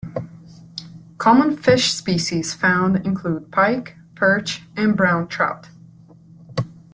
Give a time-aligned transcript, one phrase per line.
[1.19, 5.67] Common fish species found include pike, perch and brown trout.